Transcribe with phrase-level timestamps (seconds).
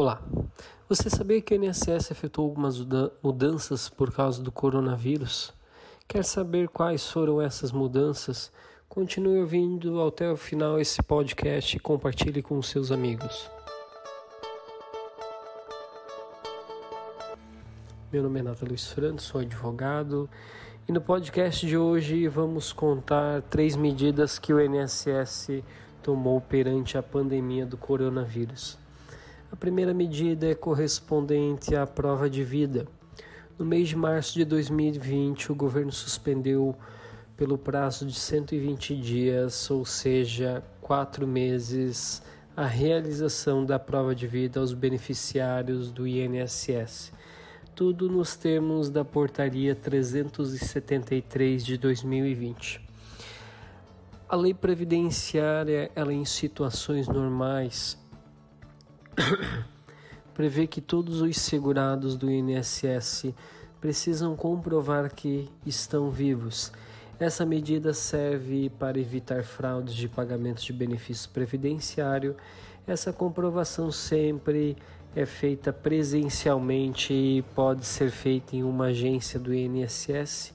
[0.00, 0.22] Olá.
[0.88, 2.78] Você sabia que o INSS efetuou algumas
[3.20, 5.52] mudanças por causa do coronavírus?
[6.06, 8.52] Quer saber quais foram essas mudanças?
[8.88, 13.50] Continue ouvindo até o final esse podcast e compartilhe com seus amigos.
[18.12, 20.30] Meu nome é Nata Luiz Franco, sou advogado
[20.86, 25.64] e no podcast de hoje vamos contar três medidas que o INSS
[26.04, 28.78] tomou perante a pandemia do coronavírus.
[29.50, 32.86] A primeira medida é correspondente à prova de vida.
[33.58, 36.76] No mês de março de 2020, o governo suspendeu
[37.34, 42.22] pelo prazo de 120 dias, ou seja, quatro meses,
[42.54, 47.12] a realização da prova de vida aos beneficiários do INSS.
[47.74, 52.86] Tudo nos termos da Portaria 373 de 2020.
[54.28, 57.96] A lei previdenciária, ela em situações normais,
[60.34, 63.34] prevê que todos os segurados do INSS
[63.80, 66.72] precisam comprovar que estão vivos.
[67.18, 72.36] Essa medida serve para evitar fraudes de pagamento de benefício previdenciário.
[72.86, 74.76] Essa comprovação sempre
[75.16, 80.54] é feita presencialmente e pode ser feita em uma agência do INSS,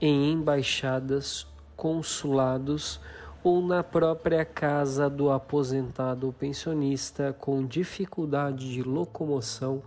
[0.00, 1.46] em embaixadas,
[1.76, 3.00] consulados
[3.48, 9.82] ou na própria casa do aposentado ou pensionista com dificuldade de locomoção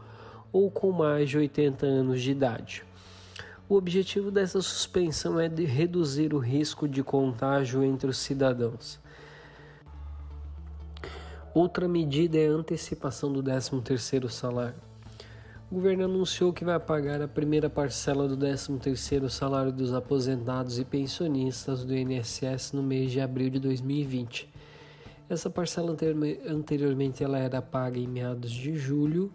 [0.52, 2.84] ou com mais de 80 anos de idade.
[3.70, 9.00] O objetivo dessa suspensão é de reduzir o risco de contágio entre os cidadãos.
[11.53, 14.91] Outra medida é a antecipação do 13º salário.
[15.72, 20.83] O governo anunciou que vai pagar a primeira parcela do 13º salário dos aposentados e
[20.83, 24.50] pensionistas do INSS no mês de abril de 2020.
[25.30, 25.95] Essa parcela
[26.45, 29.31] anteriormente ela era paga em meados de julho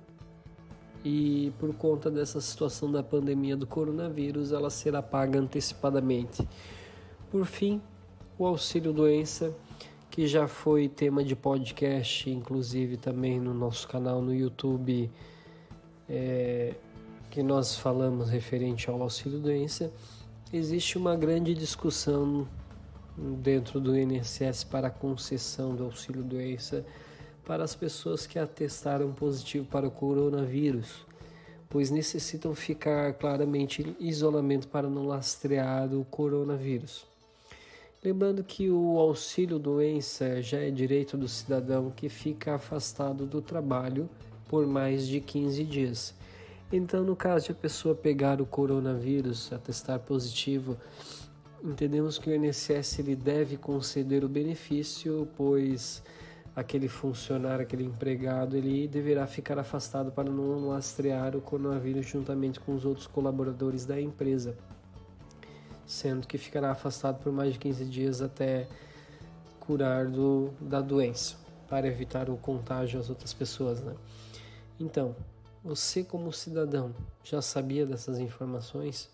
[1.03, 6.47] e por conta dessa situação da pandemia do coronavírus, ela será paga antecipadamente.
[7.31, 7.81] Por fim,
[8.37, 9.57] o auxílio doença,
[10.11, 15.11] que já foi tema de podcast, inclusive também no nosso canal no YouTube
[16.09, 16.75] é,
[17.31, 19.93] que nós falamos referente ao auxílio doença,
[20.53, 22.47] existe uma grande discussão
[23.17, 26.85] dentro do INSS para a concessão do auxílio doença
[27.45, 31.07] para as pessoas que atestaram positivo para o coronavírus,
[31.69, 37.07] pois necessitam ficar claramente em isolamento para não lastrear o coronavírus.
[38.05, 44.09] Lembrando que o auxílio doença já é direito do cidadão que fica afastado do trabalho
[44.49, 46.15] por mais de 15 dias.
[46.73, 50.77] Então, no caso de a pessoa pegar o coronavírus, atestar positivo,
[51.63, 56.03] entendemos que o INSS ele deve conceder o benefício, pois
[56.57, 62.75] aquele funcionário, aquele empregado, ele deverá ficar afastado para não lastrear o coronavírus juntamente com
[62.75, 64.57] os outros colaboradores da empresa,
[65.85, 68.67] sendo que ficará afastado por mais de 15 dias até
[69.61, 71.37] curar do, da doença,
[71.69, 73.95] para evitar o contágio às outras pessoas, né?
[74.79, 75.17] Então,
[75.65, 76.95] você como cidadão
[77.25, 79.09] já sabia dessas informações?